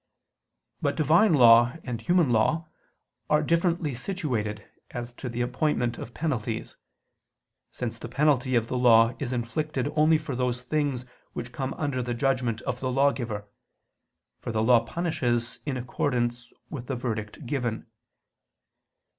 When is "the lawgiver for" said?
12.79-14.51